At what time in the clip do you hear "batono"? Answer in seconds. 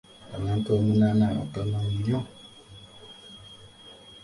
1.37-1.79